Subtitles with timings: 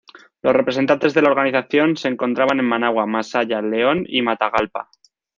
[0.41, 4.89] Los representantes de la organización se encontraban en Managua, Masaya, León y Matagalpa.